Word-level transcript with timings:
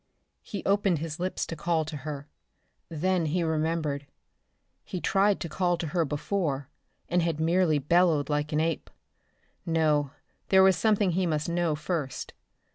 He 0.41 0.65
opened 0.65 0.97
his 0.97 1.19
lips 1.19 1.45
to 1.45 1.55
call 1.55 1.85
to 1.85 1.97
her. 1.97 2.27
Then 2.89 3.27
he 3.27 3.43
remembered. 3.43 4.07
He'd 4.83 5.03
tried 5.03 5.39
to 5.41 5.47
call 5.47 5.77
to 5.77 5.89
her 5.89 6.05
before 6.05 6.69
and 7.07 7.21
had 7.21 7.39
merely 7.39 7.77
bellowed 7.77 8.27
like 8.27 8.51
an 8.51 8.59
ape. 8.61 8.89
No, 9.63 10.09
there 10.49 10.63
was 10.63 10.75
something 10.75 11.11
he 11.11 11.27
must 11.27 11.49
know 11.49 11.75
first. 11.75 12.33